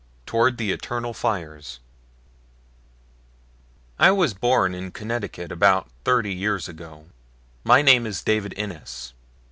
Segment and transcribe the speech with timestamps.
[0.25, 1.79] I TOWARD THE ETERNAL FIRES
[3.99, 7.11] I WAS BORN IN CONNECTICUT ABOUT THIRTY YEARS ago.
[7.63, 9.13] My name is David Innes.